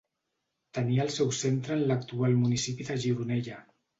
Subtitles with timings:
[0.77, 3.63] Tenia el seu centre en l'actual municipi de Gironella.